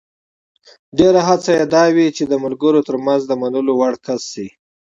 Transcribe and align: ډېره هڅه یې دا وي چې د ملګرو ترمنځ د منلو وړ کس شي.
ډېره 0.97 1.21
هڅه 1.27 1.51
یې 1.57 1.65
دا 1.75 1.83
وي 1.95 2.07
چې 2.17 2.23
د 2.27 2.33
ملګرو 2.43 2.85
ترمنځ 2.87 3.21
د 3.27 3.31
منلو 3.41 3.71
وړ 3.77 3.93
کس 4.05 4.21
شي. 4.33 4.47